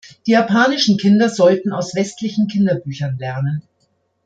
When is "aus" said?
1.73-1.93